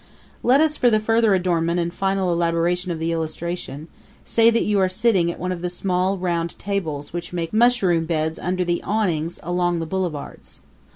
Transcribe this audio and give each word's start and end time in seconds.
Let 0.41 0.61
us, 0.61 0.77
for 0.77 0.89
the 0.89 0.99
further 0.99 1.35
adornment 1.35 1.79
and 1.79 1.93
final 1.93 2.33
elaboration 2.33 2.91
of 2.91 2.97
the 2.97 3.11
illustration, 3.11 3.87
say 4.25 4.49
that 4.49 4.65
you 4.65 4.79
are 4.79 4.89
sitting 4.89 5.29
at 5.31 5.37
one 5.37 5.51
of 5.51 5.61
the 5.61 5.69
small 5.69 6.17
round 6.17 6.57
tables 6.57 7.13
which 7.13 7.33
make 7.33 7.53
mushroom 7.53 8.07
beds 8.07 8.39
under 8.39 8.65
the 8.65 8.81
awnings 8.81 9.39
along 9.43 9.77
the 9.77 9.85
boulevards. 9.85 10.61